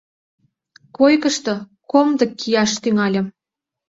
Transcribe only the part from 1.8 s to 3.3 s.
комдык кияш тӱҥальым.